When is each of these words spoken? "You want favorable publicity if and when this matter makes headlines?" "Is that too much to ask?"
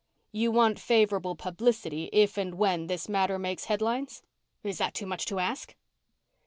"You 0.31 0.51
want 0.51 0.79
favorable 0.79 1.35
publicity 1.35 2.09
if 2.11 2.35
and 2.35 2.55
when 2.55 2.87
this 2.87 3.07
matter 3.07 3.37
makes 3.37 3.65
headlines?" 3.65 4.23
"Is 4.63 4.79
that 4.79 4.95
too 4.95 5.05
much 5.05 5.27
to 5.27 5.37
ask?" 5.37 5.75